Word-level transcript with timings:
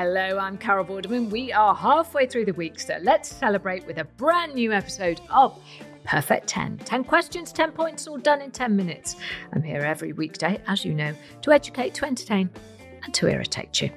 Hello, 0.00 0.38
I'm 0.38 0.56
Carol 0.56 0.84
Vorderman. 0.84 1.28
We 1.28 1.52
are 1.52 1.74
halfway 1.74 2.24
through 2.24 2.44
the 2.44 2.52
week, 2.52 2.78
so 2.78 2.98
let's 3.02 3.28
celebrate 3.28 3.84
with 3.84 3.98
a 3.98 4.04
brand 4.04 4.54
new 4.54 4.72
episode 4.72 5.20
of 5.28 5.60
Perfect 6.04 6.46
10. 6.46 6.78
10 6.78 7.02
questions, 7.02 7.50
10 7.50 7.72
points, 7.72 8.06
all 8.06 8.16
done 8.16 8.40
in 8.40 8.52
10 8.52 8.76
minutes. 8.76 9.16
I'm 9.52 9.60
here 9.60 9.80
every 9.80 10.12
weekday, 10.12 10.62
as 10.68 10.84
you 10.84 10.94
know, 10.94 11.12
to 11.42 11.50
educate, 11.50 11.94
to 11.94 12.04
entertain, 12.04 12.48
and 13.02 13.12
to 13.12 13.26
irritate 13.26 13.82
you. 13.82 13.90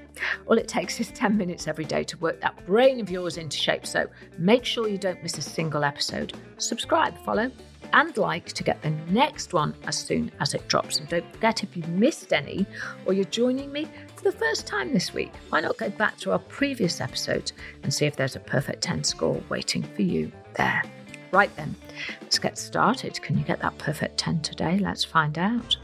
All 0.48 0.58
it 0.58 0.68
takes 0.68 1.00
is 1.00 1.12
10 1.12 1.38
minutes 1.38 1.68
every 1.68 1.86
day 1.86 2.04
to 2.06 2.18
work 2.18 2.42
that 2.42 2.66
brain 2.66 3.00
of 3.00 3.12
yours 3.12 3.38
into 3.38 3.58
shape, 3.58 3.86
so 3.86 4.08
make 4.40 4.66
sure 4.66 4.88
you 4.88 4.98
don't 4.98 5.22
miss 5.22 5.38
a 5.38 5.44
single 5.44 5.84
episode. 5.84 6.34
Subscribe, 6.58 7.16
follow, 7.24 7.52
and 7.94 8.16
like 8.18 8.48
to 8.54 8.64
get 8.64 8.82
the 8.82 8.92
next 9.10 9.54
one 9.54 9.76
as 9.86 9.98
soon 9.98 10.32
as 10.40 10.54
it 10.54 10.68
drops. 10.68 11.00
And 11.00 11.10
don't 11.10 11.34
forget 11.34 11.64
if 11.64 11.76
you've 11.76 11.90
missed 11.90 12.34
any 12.34 12.66
or 13.06 13.14
you're 13.14 13.26
joining 13.26 13.72
me 13.72 13.88
for 14.16 14.24
the 14.24 14.32
first 14.32 14.68
time 14.68 14.94
this 14.94 15.14
week, 15.14 15.32
why 15.50 15.62
not 15.62 15.78
go 15.78 15.90
back 15.90 16.18
to 16.20 16.32
our 16.32 16.40
previous 16.40 17.02
episodes 17.02 17.54
and 17.84 17.94
see 17.94 18.06
if 18.06 18.16
there's 18.16 18.36
a 18.36 18.40
perfect 18.40 18.82
10 18.84 19.04
score 19.04 19.42
waiting 19.50 19.84
for 19.84 20.02
you 20.02 20.32
there. 20.56 20.84
Right 21.32 21.56
then, 21.56 21.76
let's 22.22 22.40
get 22.40 22.58
started. 22.58 23.22
Can 23.22 23.38
you 23.38 23.44
get 23.44 23.62
that 23.62 23.78
perfect 23.78 24.18
10 24.18 24.42
today? 24.42 24.78
Let's 24.78 25.04
find 25.04 25.38
out. 25.38 25.78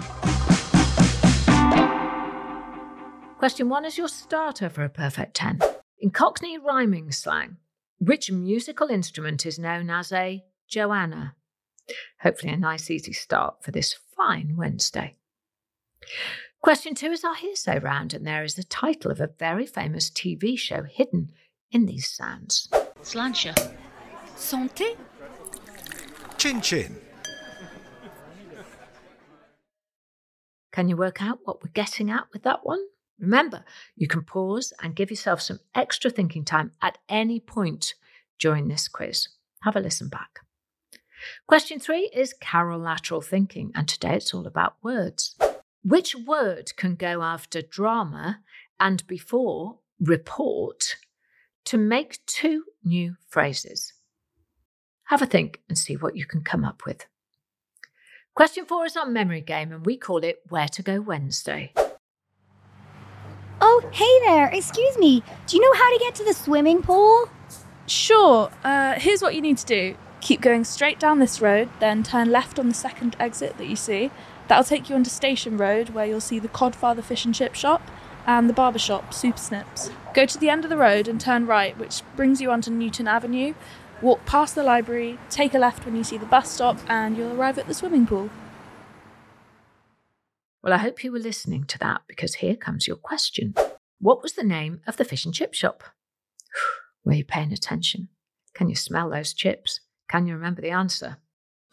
Question 3.40 3.70
one 3.70 3.86
is 3.86 3.98
your 3.98 4.10
starter 4.10 4.68
for 4.68 4.84
a 4.84 4.90
perfect 4.90 5.36
10. 5.36 5.62
In 6.00 6.10
Cockney 6.10 6.58
rhyming 6.58 7.12
slang, 7.12 7.58
which 8.00 8.32
musical 8.32 8.90
instrument 8.90 9.46
is 9.46 9.58
known 9.58 9.90
as 9.90 10.12
a 10.12 10.44
Joanna? 10.68 11.37
Hopefully, 12.22 12.54
a 12.54 12.58
nice, 12.58 12.90
easy 12.90 13.14
start 13.14 13.64
for 13.64 13.72
this 13.72 13.96
fine 14.16 14.56
Wednesday. 14.58 15.16
Question 16.62 16.96
two 16.96 17.12
is 17.12 17.24
our 17.24 17.36
hearsay 17.36 17.80
round, 17.80 18.14
and 18.14 18.26
there 18.26 18.44
is 18.44 18.56
the 18.56 18.64
title 18.64 19.12
of 19.12 19.22
a 19.22 19.30
very 19.40 19.66
famous 19.66 20.10
TV 20.10 20.58
show 20.58 20.84
hidden 20.84 21.32
in 21.72 21.86
these 21.86 22.10
sounds. 22.10 22.70
Sláinte. 23.02 23.54
Santé? 24.36 24.96
Chin 26.38 26.62
chin. 26.62 26.96
Can 30.72 30.90
you 30.90 30.96
work 30.96 31.24
out 31.24 31.40
what 31.44 31.64
we're 31.64 31.72
getting 31.72 32.12
at 32.12 32.26
with 32.32 32.44
that 32.44 32.64
one? 32.64 32.82
Remember, 33.20 33.66
you 33.96 34.08
can 34.08 34.22
pause 34.22 34.74
and 34.84 34.96
give 34.96 35.10
yourself 35.10 35.42
some 35.42 35.60
extra 35.74 36.12
thinking 36.12 36.46
time 36.46 36.72
at 36.82 37.00
any 37.10 37.40
point 37.40 37.96
during 38.38 38.68
this 38.68 38.88
quiz. 38.88 39.30
Have 39.64 39.76
a 39.76 39.80
listen 39.80 40.08
back. 40.08 40.42
Question 41.48 41.80
three 41.80 42.10
is 42.14 42.36
carolateral 42.42 43.24
thinking, 43.24 43.72
and 43.76 43.88
today 43.88 44.16
it's 44.16 44.34
all 44.34 44.48
about 44.48 44.76
words. 44.84 45.36
Which 45.84 46.16
word 46.16 46.76
can 46.76 46.96
go 46.96 47.22
after 47.22 47.62
drama 47.62 48.42
and 48.80 49.06
before 49.08 49.80
report 50.00 50.98
to 51.66 51.78
make 51.78 52.26
two 52.26 52.64
new 52.84 53.16
phrases? 53.28 53.94
Have 55.06 55.22
a 55.22 55.26
think 55.26 55.62
and 55.70 55.78
see 55.78 55.96
what 55.96 56.18
you 56.18 56.26
can 56.26 56.42
come 56.42 56.66
up 56.66 56.86
with. 56.86 57.06
Question 58.36 58.66
four 58.66 58.86
is 58.86 58.98
our 58.98 59.08
memory 59.08 59.42
game, 59.42 59.72
and 59.72 59.86
we 59.86 59.98
call 59.98 60.24
it 60.24 60.42
Where 60.50 60.68
to 60.68 60.84
Go 60.84 61.02
Wednesday. 61.02 61.74
Oh, 63.60 63.90
hey 63.92 64.20
there. 64.26 64.48
Excuse 64.50 64.98
me. 64.98 65.24
Do 65.48 65.58
you 65.58 65.64
know 65.64 65.74
how 65.74 65.92
to 65.92 66.00
get 66.00 66.16
to 66.16 66.24
the 66.24 66.34
swimming 66.34 66.84
pool? 66.84 67.30
Sure. 67.88 68.52
Uh, 68.64 68.94
here's 69.00 69.22
what 69.22 69.34
you 69.34 69.42
need 69.42 69.58
to 69.58 69.66
do 69.66 69.98
keep 70.22 70.42
going 70.42 70.64
straight 70.64 71.00
down 71.00 71.20
this 71.20 71.42
road, 71.42 71.70
then 71.80 72.04
turn 72.04 72.32
left 72.32 72.60
on 72.60 72.68
the 72.68 72.74
second 72.74 73.16
exit 73.20 73.58
that 73.58 73.68
you 73.68 73.76
see. 73.76 74.12
That'll 74.48 74.64
take 74.64 74.90
you 74.90 74.96
onto 74.96 75.10
Station 75.10 75.58
Road, 75.58 75.90
where 75.90 76.06
you'll 76.06 76.22
see 76.22 76.40
the 76.40 76.48
Codfather 76.48 77.04
Fish 77.04 77.26
and 77.26 77.36
Chip 77.36 77.56
Shop 77.56 77.82
and 78.26 78.50
the 78.50 78.54
barber 78.54 78.80
shop, 78.80 79.14
Super 79.14 79.38
Snips. 79.38 79.90
Go 80.14 80.26
to 80.26 80.38
the 80.38 80.50
end 80.50 80.64
of 80.64 80.70
the 80.70 80.78
road 80.78 81.08
and 81.08 81.20
turn 81.20 81.46
right, 81.48 81.78
which 81.78 82.02
brings 82.16 82.42
you 82.42 82.52
onto 82.52 82.70
Newton 82.70 83.08
Avenue. 83.08 83.54
Walk 84.02 84.26
past 84.26 84.54
the 84.54 84.64
library, 84.64 85.18
take 85.30 85.54
a 85.54 85.60
left 85.60 85.86
when 85.86 85.96
you 85.96 86.04
see 86.04 86.18
the 86.18 86.26
bus 86.26 86.52
stop, 86.52 86.78
and 86.88 87.18
you'll 87.18 87.34
arrive 87.34 87.58
at 87.58 87.68
the 87.68 87.74
swimming 87.74 88.06
pool. 88.06 88.30
Well, 90.62 90.74
I 90.74 90.78
hope 90.78 91.04
you 91.04 91.12
were 91.12 91.20
listening 91.20 91.64
to 91.66 91.80
that 91.80 92.02
because 92.08 92.36
here 92.36 92.56
comes 92.56 92.88
your 92.88 92.98
question. 92.98 93.56
What 94.00 94.22
was 94.22 94.34
the 94.34 94.44
name 94.44 94.82
of 94.86 94.98
the 94.98 95.06
fish 95.06 95.26
and 95.26 95.34
chip 95.34 95.54
shop? 95.54 95.84
Were 97.06 97.14
you 97.14 97.24
paying 97.24 97.54
attention? 97.54 98.10
Can 98.54 98.70
you 98.70 98.76
smell 98.76 99.10
those 99.10 99.34
chips? 99.34 99.80
Can 100.08 100.28
you 100.28 100.36
remember 100.36 100.62
the 100.62 100.72
answer? 100.72 101.18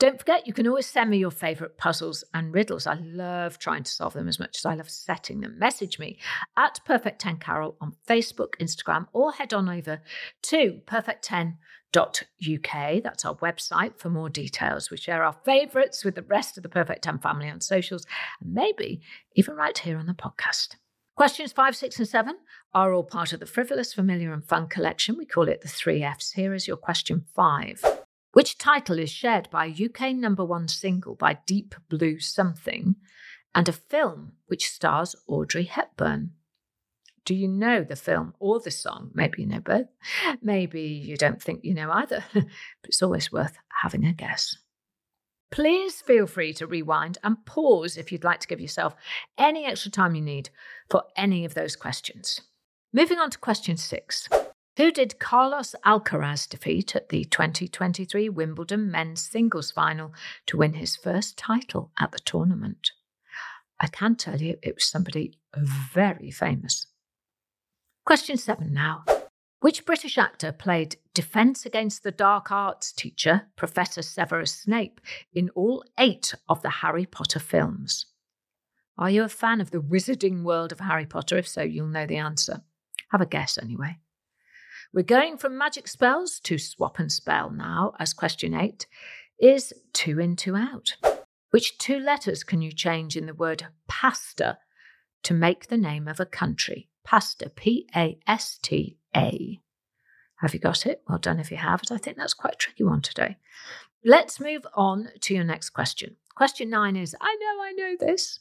Don't 0.01 0.19
forget, 0.19 0.47
you 0.47 0.53
can 0.53 0.67
always 0.67 0.87
send 0.87 1.09
me 1.09 1.19
your 1.19 1.31
favourite 1.31 1.79
puzzles 1.79 2.25
and 2.35 2.53
riddles. 2.53 2.87
I 2.87 2.95
love 2.95 3.61
trying 3.61 3.85
to 3.85 3.91
solve 3.91 4.15
them 4.15 4.27
as 4.27 4.41
much 4.41 4.59
as 4.59 4.67
I 4.67 4.75
love 4.75 4.91
setting 4.91 5.41
them. 5.41 5.59
Message 5.59 6.01
me 6.01 6.19
at 6.57 6.81
Perfect10Carol 6.87 7.77
on 7.81 7.95
Facebook, 8.07 8.57
Instagram, 8.61 9.07
or 9.13 9.33
head 9.33 9.55
on 9.55 9.69
over 9.69 10.03
to 10.43 10.81
perfect10.uk. 10.85 13.03
That's 13.05 13.25
our 13.25 13.37
website 13.37 13.99
for 13.99 14.11
more 14.11 14.29
details. 14.29 14.91
We 14.91 14.97
share 14.97 15.23
our 15.23 15.37
favourites 15.45 16.05
with 16.05 16.17
the 16.17 16.23
rest 16.23 16.57
of 16.57 16.65
the 16.65 16.69
Perfect 16.69 17.05
10 17.05 17.21
family 17.21 17.49
on 17.49 17.61
socials 17.61 18.05
and 18.41 18.53
maybe 18.53 19.01
even 19.37 19.55
right 19.55 19.79
here 19.79 19.97
on 19.97 20.07
the 20.07 20.13
podcast. 20.13 20.75
Questions 21.17 21.53
five, 21.53 21.77
six, 21.77 22.01
and 22.01 22.09
seven 22.09 22.39
are 22.75 22.93
all 22.93 23.05
part 23.05 23.33
of 23.33 23.39
the 23.39 23.47
Frivolous, 23.47 23.95
Familiar, 23.95 24.33
and 24.33 24.45
Fun 24.45 24.67
collection. 24.67 25.17
We 25.17 25.25
call 25.25 25.49
it 25.49 25.61
the 25.61 25.69
three 25.69 26.03
Fs. 26.03 26.33
Here 26.33 26.53
is 26.53 26.67
your 26.67 26.77
question 26.77 27.27
five. 27.37 27.81
Which 28.35 28.59
title 28.59 28.99
is 28.99 29.11
shared 29.11 29.49
by 29.51 29.67
a 29.67 29.85
UK 29.85 30.13
number 30.13 30.45
one 30.45 30.67
single 30.67 31.15
by 31.15 31.39
Deep 31.47 31.77
Blue 31.89 32.19
Something 32.19 32.97
and 33.55 33.69
a 33.69 33.73
film 33.73 34.33
which 34.47 34.69
stars 34.69 35.15
Audrey 35.29 35.63
Hepburn? 35.63 36.33
Do 37.25 37.33
you 37.37 37.47
know 37.47 37.85
the 37.85 37.95
film 37.95 38.35
or 38.41 38.59
the 38.59 38.73
song? 38.73 39.13
Maybe 39.15 39.43
you 39.43 39.47
know 39.47 39.61
both. 39.61 39.87
Maybe 40.43 40.83
you 40.83 41.17
don't 41.17 41.41
think 41.41 41.61
you 41.63 41.75
know 41.75 41.93
either, 41.93 42.25
but 42.35 42.45
it's 42.83 43.05
always 43.05 43.31
worth 43.31 43.57
having 43.83 44.05
a 44.05 44.13
guess. 44.13 44.57
Please 45.53 46.03
feel 46.03 46.27
free 46.27 46.53
to 46.55 46.67
rewind 46.67 47.19
and 47.23 47.47
pause 47.47 47.97
if 47.97 48.11
you'd 48.11 48.25
like 48.25 48.41
to 48.41 48.49
give 48.49 48.61
yourself 48.61 48.97
any 49.39 49.65
extra 49.65 49.93
time 49.93 50.17
you 50.17 50.23
need 50.23 50.51
for 50.91 51.05
any 51.17 51.45
of 51.45 51.55
those 51.55 51.77
questions. 51.77 52.41
Moving 52.93 53.21
on 53.21 53.31
to 53.31 53.39
question 53.39 53.77
six. 53.77 54.29
Who 54.77 54.91
did 54.91 55.21
Carlos 55.21 55.77
Alcaraz 55.87 56.49
defeat 56.49 56.97
at 56.97 57.09
the 57.09 57.25
2023 57.25 58.29
Wimbledon 58.29 58.91
men's 58.91 59.21
singles 59.21 59.71
final 59.71 60.13
to 60.47 60.57
win 60.57 60.75
his 60.75 60.97
first 60.97 61.39
title 61.39 61.93
at 62.01 62.11
the 62.11 62.19
tournament? 62.19 62.91
I 63.81 63.87
can 63.87 64.17
tell 64.17 64.43
you 64.43 64.57
it 64.63 64.75
was 64.75 64.85
somebody 64.85 65.39
very 65.57 66.33
famous. 66.33 66.89
Question 68.05 68.37
seven 68.37 68.75
now. 68.75 69.05
Which 69.61 69.87
British 69.87 70.19
actor 70.19 70.51
played 70.51 70.97
Defence 71.15 71.65
Against 71.65 72.03
the 72.03 72.11
Dark 72.11 72.51
Arts 72.51 72.93
teacher, 72.93 73.43
Professor 73.57 74.03
Severus 74.03 74.53
Snape, 74.53 75.01
in 75.33 75.51
all 75.51 75.85
eight 75.99 76.35
of 76.49 76.63
the 76.63 76.71
Harry 76.71 77.07
Potter 77.07 77.39
films? 77.39 78.07
Are 78.99 79.09
you 79.09 79.23
a 79.23 79.29
fan 79.29 79.61
of 79.61 79.71
the 79.71 79.81
wizarding 79.81 80.43
world 80.43 80.73
of 80.73 80.81
Harry 80.81 81.07
Potter? 81.07 81.39
If 81.39 81.47
so, 81.47 81.63
you'll 81.63 81.87
know 81.87 82.07
the 82.07 82.17
answer. 82.17 82.63
Have 83.13 83.21
a 83.21 83.27
guess 83.27 83.57
anyway. 83.57 83.99
We're 84.93 85.03
going 85.03 85.39
from 85.39 85.59
magic 85.59 85.89
spells 85.89 86.39
to 86.45 86.59
swap 86.59 86.99
and 86.99 87.11
spell 87.11 87.51
now, 87.51 87.95
as 87.99 88.13
question 88.13 88.55
eight 88.55 88.87
is 89.41 89.73
two 89.93 90.21
in, 90.21 90.37
two 90.37 90.57
out. 90.57 90.97
Which 91.51 91.79
two 91.79 91.99
letters 91.99 92.45
can 92.45 92.63
you 92.63 92.73
change 92.73 93.17
in 93.17 93.27
the 93.27 93.35
word 93.35 93.67
pasta 93.89 94.59
to 95.23 95.35
make 95.35 95.69
the 95.69 95.77
name 95.77 96.09
of 96.09 96.21
a 96.21 96.27
country? 96.27 96.89
Pasta, 97.05 97.51
P 97.51 97.89
A 97.95 98.19
S 98.27 98.59
T 98.63 98.99
A. 99.17 99.61
Have 100.37 100.55
you 100.55 100.61
got 100.61 100.87
it? 100.87 101.03
Well 101.09 101.19
done 101.19 101.39
if 101.39 101.51
you 101.51 101.57
have 101.57 101.83
it. 101.83 101.93
I 101.93 101.99
think 101.99 102.17
that's 102.17 102.35
quite 102.35 102.55
a 102.55 102.59
tricky 102.59 102.85
one 102.85 103.03
today. 103.03 103.37
Let's 104.05 104.41
move 104.41 104.67
on 104.75 105.09
to 105.21 105.35
your 105.35 105.45
next 105.45 105.71
question. 105.71 106.17
Question 106.35 106.71
nine 106.71 106.97
is 106.97 107.15
I 107.21 107.37
know, 107.41 107.63
I 107.63 107.73
know 107.73 107.97
this. 107.99 108.41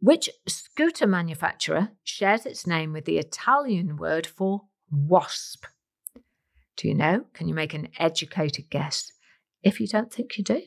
Which 0.00 0.30
scooter 0.46 1.06
manufacturer 1.06 1.90
shares 2.04 2.46
its 2.46 2.66
name 2.66 2.92
with 2.92 3.04
the 3.04 3.18
Italian 3.18 3.96
word 3.96 4.26
for 4.26 4.62
wasp? 4.90 5.66
Do 6.76 6.88
you 6.88 6.94
know? 6.94 7.24
Can 7.32 7.48
you 7.48 7.54
make 7.54 7.74
an 7.74 7.88
educated 7.98 8.70
guess 8.70 9.12
if 9.62 9.80
you 9.80 9.86
don't 9.86 10.12
think 10.12 10.38
you 10.38 10.44
do? 10.44 10.62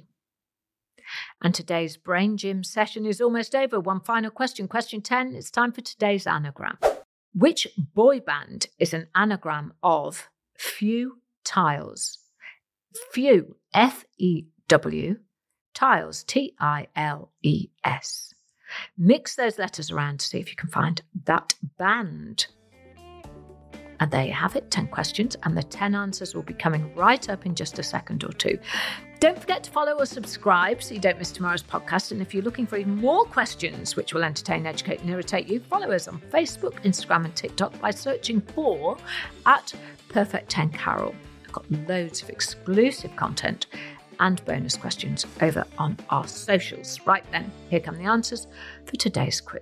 And 1.41 1.53
today's 1.53 1.97
Brain 1.97 2.37
Gym 2.37 2.63
session 2.63 3.05
is 3.05 3.21
almost 3.21 3.55
over. 3.55 3.79
One 3.79 4.01
final 4.01 4.31
question. 4.31 4.67
Question 4.67 5.01
10. 5.01 5.35
It's 5.35 5.51
time 5.51 5.71
for 5.71 5.81
today's 5.81 6.27
anagram. 6.27 6.77
Which 7.33 7.67
boy 7.77 8.19
band 8.19 8.67
is 8.77 8.93
an 8.93 9.07
anagram 9.15 9.73
of 9.81 10.29
few 10.57 11.21
tiles? 11.43 12.19
Few, 13.11 13.55
F 13.73 14.03
E 14.17 14.45
W, 14.67 15.15
tiles, 15.73 16.23
T 16.23 16.53
I 16.59 16.87
L 16.95 17.31
E 17.41 17.69
S. 17.85 18.33
Mix 18.97 19.35
those 19.35 19.57
letters 19.57 19.91
around 19.91 20.19
to 20.19 20.25
see 20.25 20.39
if 20.39 20.49
you 20.49 20.55
can 20.55 20.69
find 20.69 21.01
that 21.25 21.53
band. 21.77 22.47
And 24.01 24.09
there 24.09 24.25
you 24.25 24.33
have 24.33 24.55
it 24.55 24.71
10 24.71 24.87
questions, 24.87 25.37
and 25.43 25.55
the 25.55 25.61
10 25.61 25.93
answers 25.93 26.33
will 26.33 26.41
be 26.41 26.55
coming 26.55 26.93
right 26.95 27.29
up 27.29 27.45
in 27.45 27.53
just 27.53 27.77
a 27.77 27.83
second 27.83 28.23
or 28.23 28.33
two. 28.33 28.57
Don't 29.19 29.39
forget 29.39 29.63
to 29.63 29.71
follow 29.71 29.93
or 29.93 30.07
subscribe 30.07 30.81
so 30.81 30.95
you 30.95 30.99
don't 30.99 31.19
miss 31.19 31.31
tomorrow's 31.31 31.61
podcast. 31.61 32.11
And 32.11 32.19
if 32.19 32.33
you're 32.33 32.41
looking 32.41 32.65
for 32.65 32.77
even 32.77 32.95
more 32.95 33.25
questions 33.25 33.95
which 33.95 34.15
will 34.15 34.23
entertain, 34.23 34.65
educate, 34.65 35.01
and 35.01 35.09
irritate 35.11 35.47
you, 35.47 35.59
follow 35.59 35.91
us 35.91 36.07
on 36.07 36.19
Facebook, 36.31 36.83
Instagram, 36.83 37.25
and 37.25 37.35
TikTok 37.35 37.79
by 37.79 37.91
searching 37.91 38.41
for 38.41 38.97
at 39.45 39.71
Perfect 40.09 40.49
10 40.49 40.71
Carol. 40.71 41.13
I've 41.45 41.51
got 41.51 41.71
loads 41.87 42.23
of 42.23 42.31
exclusive 42.31 43.15
content 43.15 43.67
and 44.19 44.43
bonus 44.45 44.75
questions 44.77 45.27
over 45.41 45.63
on 45.77 45.95
our 46.09 46.27
socials. 46.27 46.99
Right 47.05 47.23
then, 47.31 47.51
here 47.69 47.79
come 47.79 47.97
the 47.97 48.05
answers 48.05 48.47
for 48.85 48.95
today's 48.95 49.39
quiz. 49.39 49.61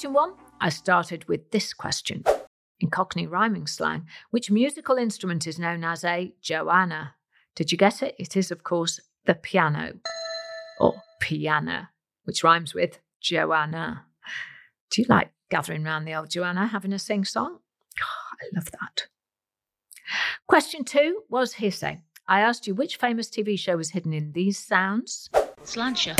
Question 0.00 0.14
one 0.14 0.32
I 0.62 0.70
started 0.70 1.28
with 1.28 1.50
this 1.50 1.74
question. 1.74 2.24
In 2.80 2.88
Cockney 2.88 3.26
rhyming 3.26 3.66
slang, 3.66 4.06
which 4.30 4.50
musical 4.50 4.96
instrument 4.96 5.46
is 5.46 5.58
known 5.58 5.84
as 5.84 6.04
a 6.04 6.32
Joanna? 6.40 7.16
Did 7.54 7.70
you 7.70 7.76
get 7.76 8.02
it? 8.02 8.14
It 8.18 8.34
is, 8.34 8.50
of 8.50 8.64
course, 8.64 8.98
the 9.26 9.34
piano 9.34 9.92
or 10.80 10.94
piano, 11.20 11.88
which 12.24 12.42
rhymes 12.42 12.72
with 12.72 12.98
Joanna. 13.20 14.06
Do 14.90 15.02
you 15.02 15.06
like 15.06 15.32
gathering 15.50 15.84
round 15.84 16.08
the 16.08 16.14
old 16.14 16.30
Joanna 16.30 16.68
having 16.68 16.94
a 16.94 16.98
sing 16.98 17.26
song? 17.26 17.58
Oh, 18.00 18.36
I 18.40 18.56
love 18.56 18.70
that. 18.70 19.08
Question 20.46 20.82
two 20.82 21.24
was 21.28 21.52
hearsay. 21.52 21.98
I 22.26 22.40
asked 22.40 22.66
you 22.66 22.74
which 22.74 22.96
famous 22.96 23.28
TV 23.28 23.58
show 23.58 23.76
was 23.76 23.90
hidden 23.90 24.14
in 24.14 24.32
these 24.32 24.58
sounds. 24.58 25.28
Sláinte. 25.62 26.16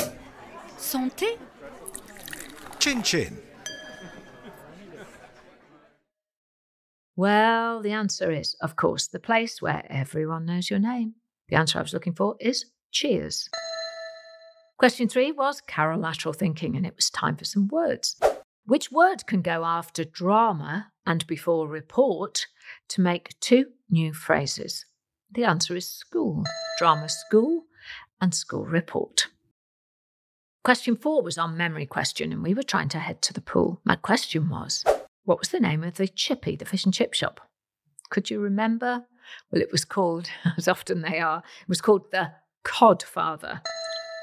Santé. 0.76 1.38
Chin 2.78 3.02
chin. 3.02 3.40
Well, 7.20 7.82
the 7.82 7.93
answer 7.93 8.31
is, 8.31 8.56
of 8.62 8.76
course, 8.76 9.06
the 9.06 9.20
place 9.20 9.61
where 9.61 9.84
everyone 9.90 10.46
knows 10.46 10.70
your 10.70 10.78
name. 10.78 11.17
The 11.50 11.56
answer 11.56 11.78
I 11.78 11.82
was 11.82 11.93
looking 11.93 12.14
for 12.14 12.34
is 12.40 12.64
Cheers. 12.93 13.50
Question 14.78 15.06
three 15.06 15.31
was 15.31 15.61
carolateral 15.69 16.34
thinking, 16.34 16.76
and 16.76 16.87
it 16.87 16.96
was 16.96 17.11
time 17.11 17.37
for 17.37 17.44
some 17.44 17.69
words. 17.69 18.19
Which 18.64 18.90
word 18.90 19.26
can 19.26 19.43
go 19.43 19.67
after 19.67 20.02
drama 20.02 20.93
and 21.05 21.26
before 21.26 21.69
report 21.69 22.46
to 22.88 23.02
make 23.02 23.38
two 23.38 23.66
new 23.90 24.14
phrases? 24.14 24.87
The 25.31 25.44
answer 25.44 25.76
is 25.76 25.87
school, 25.87 26.44
drama 26.78 27.11
school, 27.11 27.64
and 28.23 28.34
school 28.34 28.64
report. 28.64 29.26
Question 30.64 30.96
four 30.96 31.20
was 31.20 31.37
our 31.37 31.49
memory 31.49 31.84
question, 31.84 32.32
and 32.32 32.43
we 32.43 32.55
were 32.55 32.62
trying 32.62 32.88
to 32.88 32.99
head 32.99 33.20
to 33.20 33.34
the 33.34 33.43
pool. 33.43 33.82
My 33.84 33.96
question 33.96 34.49
was 34.49 34.87
what 35.25 35.38
was 35.38 35.49
the 35.49 35.61
name 35.61 35.82
of 35.82 35.94
the 35.94 36.08
chippy, 36.08 36.56
the 36.56 36.64
fish 36.64 36.84
and 36.84 36.94
chip 36.94 37.14
shop? 37.14 37.40
Could 38.11 38.31
you 38.31 38.40
remember? 38.40 39.05
Well, 39.50 39.62
it 39.62 39.72
was 39.72 39.84
called, 39.84 40.28
as 40.56 40.69
often 40.69 41.02
they 41.02 41.19
are, 41.19 41.43
it 41.62 41.69
was 41.69 41.81
called 41.81 42.11
the 42.11 42.32
Codfather. 42.64 43.61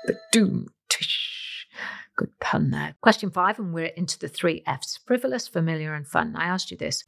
The 0.05 0.17
Doom 0.31 0.67
Tish. 0.89 1.67
Good 2.15 2.39
pun 2.39 2.71
there. 2.71 2.95
Question 3.01 3.29
five, 3.29 3.59
and 3.59 3.73
we're 3.73 3.87
into 3.87 4.17
the 4.17 4.27
three 4.27 4.63
F's 4.65 4.99
frivolous, 5.05 5.47
familiar, 5.47 5.93
and 5.93 6.07
fun. 6.07 6.35
I 6.35 6.45
asked 6.45 6.71
you 6.71 6.77
this. 6.77 7.03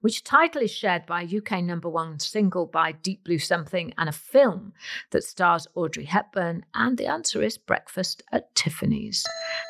Which 0.00 0.24
title 0.24 0.62
is 0.62 0.70
shared 0.70 1.04
by 1.04 1.22
a 1.22 1.36
UK 1.38 1.62
number 1.62 1.88
one 1.88 2.18
single 2.20 2.64
by 2.64 2.92
Deep 2.92 3.24
Blue 3.24 3.38
Something 3.38 3.92
and 3.98 4.08
a 4.08 4.12
film 4.12 4.72
that 5.10 5.24
stars 5.24 5.66
Audrey 5.74 6.06
Hepburn? 6.06 6.64
And 6.74 6.96
the 6.96 7.06
answer 7.06 7.42
is 7.42 7.58
Breakfast 7.58 8.22
at 8.32 8.54
Tiffany's. 8.54 9.24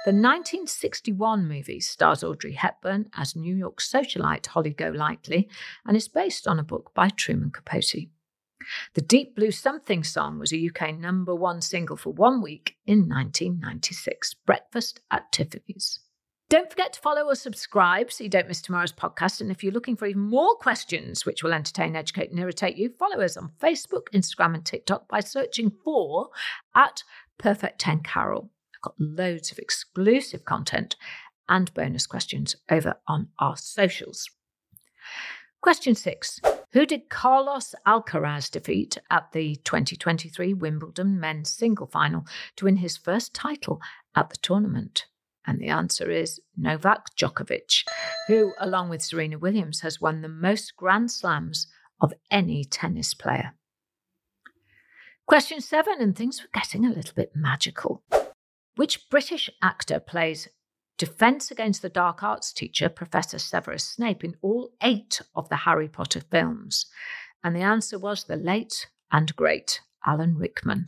The 0.04 0.12
1961 0.12 1.48
movie 1.48 1.80
stars 1.80 2.22
Audrey 2.22 2.52
Hepburn 2.52 3.10
as 3.16 3.34
New 3.34 3.56
York 3.56 3.78
socialite 3.80 4.46
Holly 4.46 4.70
Golightly 4.70 5.48
and 5.84 5.96
is 5.96 6.06
based 6.06 6.46
on 6.46 6.60
a 6.60 6.64
book 6.64 6.92
by 6.94 7.08
Truman 7.08 7.50
Capote. 7.50 8.08
The 8.94 9.00
Deep 9.00 9.34
Blue 9.34 9.50
Something 9.50 10.04
song 10.04 10.38
was 10.38 10.52
a 10.52 10.68
UK 10.68 10.96
number 10.96 11.34
one 11.34 11.60
single 11.60 11.96
for 11.96 12.12
one 12.12 12.40
week 12.40 12.76
in 12.86 13.08
1996. 13.08 14.34
Breakfast 14.46 15.00
at 15.10 15.32
Tiffany's. 15.32 15.98
Don't 16.50 16.68
forget 16.68 16.92
to 16.94 17.00
follow 17.00 17.26
or 17.26 17.36
subscribe 17.36 18.10
so 18.10 18.24
you 18.24 18.28
don't 18.28 18.48
miss 18.48 18.60
tomorrow's 18.60 18.90
podcast. 18.90 19.40
And 19.40 19.52
if 19.52 19.62
you're 19.62 19.72
looking 19.72 19.94
for 19.94 20.06
even 20.06 20.22
more 20.22 20.56
questions 20.56 21.24
which 21.24 21.44
will 21.44 21.52
entertain, 21.52 21.94
educate, 21.94 22.30
and 22.30 22.40
irritate 22.40 22.76
you, 22.76 22.92
follow 22.98 23.20
us 23.20 23.36
on 23.36 23.52
Facebook, 23.62 24.08
Instagram, 24.12 24.54
and 24.54 24.66
TikTok 24.66 25.06
by 25.06 25.20
searching 25.20 25.70
for 25.84 26.30
at 26.74 27.04
Perfect 27.38 27.78
10 27.78 28.00
Carol. 28.00 28.50
I've 28.74 28.82
got 28.82 28.94
loads 28.98 29.52
of 29.52 29.60
exclusive 29.60 30.44
content 30.44 30.96
and 31.48 31.72
bonus 31.72 32.08
questions 32.08 32.56
over 32.68 32.96
on 33.06 33.28
our 33.38 33.56
socials. 33.56 34.28
Question 35.60 35.94
six 35.94 36.40
Who 36.72 36.84
did 36.84 37.08
Carlos 37.08 37.76
Alcaraz 37.86 38.50
defeat 38.50 38.98
at 39.08 39.30
the 39.30 39.54
2023 39.62 40.54
Wimbledon 40.54 41.20
men's 41.20 41.50
single 41.50 41.86
final 41.86 42.26
to 42.56 42.64
win 42.64 42.78
his 42.78 42.96
first 42.96 43.34
title 43.34 43.80
at 44.16 44.30
the 44.30 44.36
tournament? 44.38 45.06
And 45.46 45.58
the 45.58 45.68
answer 45.68 46.10
is 46.10 46.40
Novak 46.56 47.16
Djokovic, 47.16 47.84
who, 48.28 48.52
along 48.58 48.90
with 48.90 49.02
Serena 49.02 49.38
Williams, 49.38 49.80
has 49.80 50.00
won 50.00 50.20
the 50.20 50.28
most 50.28 50.76
Grand 50.76 51.10
Slams 51.10 51.66
of 52.00 52.12
any 52.30 52.64
tennis 52.64 53.14
player. 53.14 53.54
Question 55.26 55.60
seven, 55.60 55.94
and 56.00 56.16
things 56.16 56.42
were 56.42 56.48
getting 56.52 56.84
a 56.84 56.90
little 56.90 57.14
bit 57.14 57.32
magical. 57.34 58.02
Which 58.76 59.08
British 59.10 59.48
actor 59.62 60.00
plays 60.00 60.48
Defense 60.98 61.50
Against 61.50 61.82
the 61.82 61.88
Dark 61.88 62.22
Arts 62.22 62.52
teacher, 62.52 62.88
Professor 62.88 63.38
Severus 63.38 63.84
Snape, 63.84 64.24
in 64.24 64.36
all 64.42 64.70
eight 64.82 65.20
of 65.34 65.48
the 65.48 65.56
Harry 65.56 65.88
Potter 65.88 66.20
films? 66.30 66.86
And 67.42 67.56
the 67.56 67.60
answer 67.60 67.98
was 67.98 68.24
the 68.24 68.36
late 68.36 68.88
and 69.10 69.34
great 69.34 69.80
Alan 70.04 70.36
Rickman. 70.36 70.84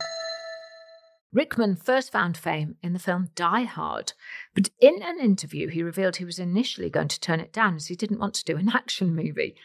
Rickman 1.33 1.75
first 1.75 2.11
found 2.11 2.37
fame 2.37 2.75
in 2.83 2.93
the 2.93 2.99
film 2.99 3.29
Die 3.33 3.63
Hard, 3.63 4.13
but 4.53 4.69
in 4.79 5.01
an 5.01 5.19
interview, 5.19 5.67
he 5.67 5.81
revealed 5.81 6.17
he 6.17 6.25
was 6.25 6.37
initially 6.37 6.91
going 6.91 7.07
to 7.07 7.19
turn 7.19 7.39
it 7.39 7.51
down 7.51 7.75
as 7.75 7.87
he 7.87 7.95
didn't 7.95 8.19
want 8.19 8.35
to 8.35 8.45
do 8.45 8.55
an 8.55 8.69
action 8.73 9.15
movie. 9.15 9.55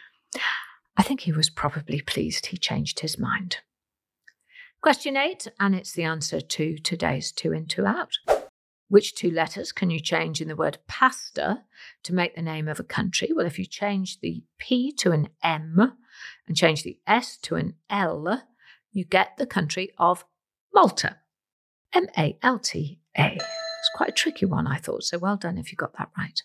I 0.96 1.02
think 1.02 1.20
he 1.20 1.32
was 1.32 1.50
probably 1.50 2.00
pleased 2.00 2.46
he 2.46 2.56
changed 2.56 3.00
his 3.00 3.18
mind. 3.18 3.58
Question 4.80 5.16
eight, 5.16 5.46
and 5.60 5.75
it's 5.75 5.92
the 5.92 6.04
answer 6.04 6.40
to 6.40 6.78
today's 6.78 7.32
two 7.32 7.52
in, 7.52 7.66
two 7.66 7.84
out. 7.84 8.12
Which 8.88 9.14
two 9.14 9.30
letters 9.30 9.70
can 9.70 9.90
you 9.90 10.00
change 10.00 10.40
in 10.40 10.48
the 10.48 10.56
word 10.56 10.78
pasta 10.87 11.64
to 12.04 12.14
make 12.14 12.34
the 12.34 12.42
name 12.42 12.68
of 12.68 12.80
a 12.80 12.84
country? 12.84 13.30
Well, 13.34 13.44
if 13.44 13.58
you 13.58 13.66
change 13.66 14.20
the 14.20 14.42
P 14.58 14.92
to 14.92 15.12
an 15.12 15.28
M 15.42 15.98
and 16.46 16.56
change 16.56 16.82
the 16.82 16.98
S 17.06 17.37
to 17.42 17.56
an 17.56 17.75
L, 17.90 18.44
you 18.90 19.04
get 19.04 19.37
the 19.37 19.46
country 19.46 19.92
of 19.98 20.25
Malta. 20.72 21.18
M 21.95 22.07
A 22.16 22.37
L 22.42 22.59
T 22.59 23.00
A. 23.16 23.35
It's 23.35 23.90
quite 23.95 24.11
a 24.11 24.12
tricky 24.12 24.47
one, 24.47 24.66
I 24.66 24.76
thought, 24.76 25.04
so 25.04 25.18
well 25.18 25.37
done 25.37 25.59
if 25.59 25.73
you 25.73 25.76
got 25.76 25.97
that 25.99 26.11
right. 26.16 26.42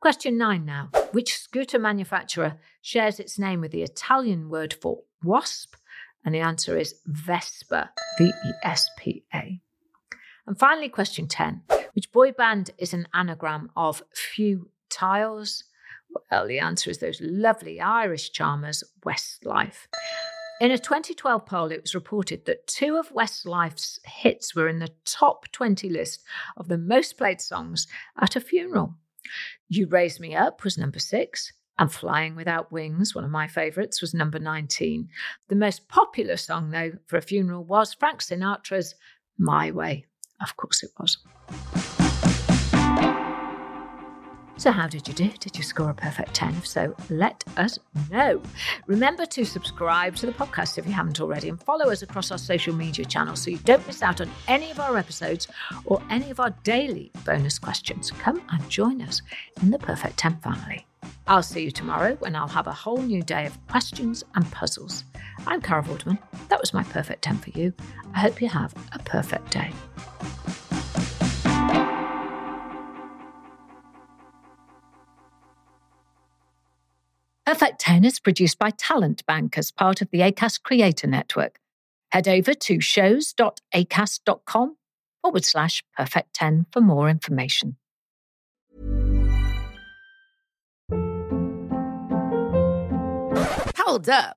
Question 0.00 0.36
nine 0.36 0.64
now. 0.64 0.90
Which 1.12 1.38
scooter 1.38 1.78
manufacturer 1.78 2.58
shares 2.82 3.20
its 3.20 3.38
name 3.38 3.60
with 3.60 3.72
the 3.72 3.82
Italian 3.82 4.48
word 4.48 4.74
for 4.74 5.00
wasp? 5.22 5.74
And 6.24 6.34
the 6.34 6.40
answer 6.40 6.76
is 6.76 6.96
Vespa, 7.06 7.90
V 8.18 8.24
E 8.26 8.52
S 8.62 8.90
P 8.98 9.24
A. 9.34 9.60
And 10.46 10.58
finally, 10.58 10.88
question 10.88 11.28
10. 11.28 11.62
Which 11.94 12.12
boy 12.12 12.32
band 12.32 12.70
is 12.78 12.92
an 12.92 13.08
anagram 13.14 13.70
of 13.76 14.02
few 14.12 14.70
tiles? 14.90 15.64
Well, 16.30 16.46
the 16.46 16.58
answer 16.58 16.90
is 16.90 16.98
those 16.98 17.20
lovely 17.20 17.80
Irish 17.80 18.32
charmers, 18.32 18.82
Westlife. 19.04 19.86
In 20.58 20.70
a 20.70 20.78
2012 20.78 21.44
poll, 21.44 21.70
it 21.70 21.82
was 21.82 21.94
reported 21.94 22.46
that 22.46 22.66
two 22.66 22.96
of 22.96 23.12
Westlife's 23.12 24.00
hits 24.06 24.56
were 24.56 24.68
in 24.68 24.78
the 24.78 24.92
top 25.04 25.52
20 25.52 25.90
list 25.90 26.22
of 26.56 26.68
the 26.68 26.78
most 26.78 27.18
played 27.18 27.42
songs 27.42 27.86
at 28.18 28.36
a 28.36 28.40
funeral. 28.40 28.94
You 29.68 29.86
Raise 29.86 30.18
Me 30.18 30.34
Up 30.34 30.64
was 30.64 30.78
number 30.78 30.98
six, 30.98 31.52
and 31.78 31.92
Flying 31.92 32.36
Without 32.36 32.72
Wings, 32.72 33.14
one 33.14 33.24
of 33.24 33.30
my 33.30 33.46
favourites, 33.46 34.00
was 34.00 34.14
number 34.14 34.38
19. 34.38 35.10
The 35.48 35.56
most 35.56 35.88
popular 35.88 36.38
song, 36.38 36.70
though, 36.70 36.92
for 37.06 37.18
a 37.18 37.22
funeral 37.22 37.62
was 37.62 37.92
Frank 37.92 38.20
Sinatra's 38.20 38.94
My 39.36 39.70
Way. 39.70 40.06
Of 40.40 40.56
course 40.56 40.82
it 40.82 40.90
was. 40.98 41.18
So, 44.58 44.70
how 44.70 44.86
did 44.86 45.06
you 45.06 45.12
do? 45.12 45.28
Did 45.38 45.56
you 45.56 45.62
score 45.62 45.90
a 45.90 45.94
perfect 45.94 46.32
10? 46.32 46.54
If 46.56 46.66
so, 46.66 46.96
let 47.10 47.44
us 47.58 47.78
know. 48.10 48.40
Remember 48.86 49.26
to 49.26 49.44
subscribe 49.44 50.16
to 50.16 50.26
the 50.26 50.32
podcast 50.32 50.78
if 50.78 50.86
you 50.86 50.92
haven't 50.92 51.20
already 51.20 51.50
and 51.50 51.62
follow 51.62 51.90
us 51.90 52.00
across 52.00 52.30
our 52.30 52.38
social 52.38 52.74
media 52.74 53.04
channels 53.04 53.42
so 53.42 53.50
you 53.50 53.58
don't 53.58 53.86
miss 53.86 54.02
out 54.02 54.22
on 54.22 54.30
any 54.48 54.70
of 54.70 54.80
our 54.80 54.96
episodes 54.96 55.46
or 55.84 56.02
any 56.08 56.30
of 56.30 56.40
our 56.40 56.50
daily 56.64 57.12
bonus 57.26 57.58
questions. 57.58 58.10
Come 58.10 58.40
and 58.48 58.66
join 58.70 59.02
us 59.02 59.20
in 59.60 59.70
the 59.70 59.78
Perfect 59.78 60.16
10 60.16 60.38
family. 60.38 60.86
I'll 61.26 61.42
see 61.42 61.62
you 61.62 61.70
tomorrow 61.70 62.14
when 62.16 62.34
I'll 62.34 62.48
have 62.48 62.66
a 62.66 62.72
whole 62.72 63.02
new 63.02 63.22
day 63.22 63.46
of 63.46 63.66
questions 63.66 64.24
and 64.34 64.50
puzzles. 64.52 65.04
I'm 65.46 65.60
Carol 65.60 65.84
Vorderman. 65.84 66.18
That 66.48 66.60
was 66.60 66.72
my 66.72 66.82
perfect 66.84 67.22
10 67.22 67.38
for 67.38 67.50
you. 67.50 67.74
I 68.14 68.20
hope 68.20 68.40
you 68.40 68.48
have 68.48 68.72
a 68.92 68.98
perfect 69.00 69.50
day. 69.50 69.70
Perfect 77.46 77.78
10 77.78 78.04
is 78.04 78.18
produced 78.18 78.58
by 78.58 78.70
Talent 78.70 79.24
Bank 79.24 79.56
as 79.56 79.70
part 79.70 80.02
of 80.02 80.10
the 80.10 80.18
ACAST 80.18 80.64
Creator 80.64 81.06
Network. 81.06 81.60
Head 82.10 82.26
over 82.26 82.54
to 82.54 82.80
shows.acast.com 82.80 84.76
forward 85.22 85.44
slash 85.44 85.84
perfect 85.96 86.34
10 86.34 86.66
for 86.72 86.80
more 86.80 87.08
information. 87.08 87.76
Hold 93.76 94.08
up. 94.08 94.36